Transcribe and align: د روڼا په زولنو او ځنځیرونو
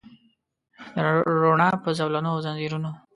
د 0.93 0.97
روڼا 1.41 1.69
په 1.83 1.89
زولنو 1.97 2.29
او 2.33 2.39
ځنځیرونو 2.45 2.91